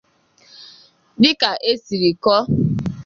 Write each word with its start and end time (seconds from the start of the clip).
dịka 1.21 1.49
e 1.69 1.71
siri 1.83 2.11
kọọ 2.23 2.39